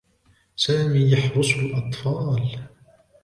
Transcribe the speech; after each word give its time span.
سامي 0.55 1.11
يحرس 1.11 1.55
الأطفال. 1.55 2.59